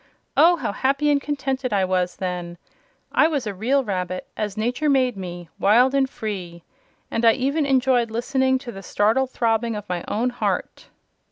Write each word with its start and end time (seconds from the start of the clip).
Oh, 0.35 0.55
how 0.55 0.71
happy 0.71 1.11
and 1.11 1.21
contented 1.21 1.71
I 1.71 1.85
was 1.85 2.15
then! 2.15 2.57
I 3.11 3.27
was 3.27 3.45
a 3.45 3.53
real 3.53 3.83
rabbit, 3.83 4.25
as 4.35 4.57
nature 4.57 4.89
made 4.89 5.15
me 5.15 5.47
wild 5.59 5.93
and 5.93 6.09
free! 6.09 6.63
and 7.11 7.23
I 7.23 7.33
even 7.33 7.67
enjoyed 7.67 8.09
listening 8.09 8.57
to 8.65 8.71
the 8.71 8.81
startled 8.81 9.29
throbbing 9.29 9.75
of 9.75 9.87
my 9.87 10.03
own 10.07 10.31
heart!" 10.31 10.87